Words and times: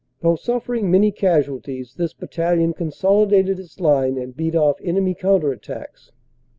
Though 0.21 0.35
suffering 0.35 0.89
many 0.89 1.11
casualties, 1.11 1.93
this 1.93 2.11
battalion 2.15 2.73
consolidated 2.73 3.59
its 3.59 3.79
line 3.79 4.17
and 4.17 4.35
beat 4.35 4.55
off 4.55 4.81
enemy 4.83 5.13
counter 5.13 5.53
at 5.53 5.61
tacks. 5.61 6.11